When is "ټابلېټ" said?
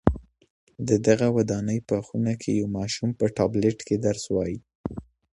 3.37-3.77